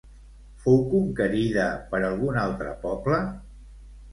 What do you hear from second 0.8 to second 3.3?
conquerida per algun altre poble?